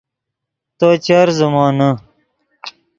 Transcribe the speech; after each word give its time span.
تو 0.77 0.87
چر 1.05 1.27
زیمونے 1.37 1.89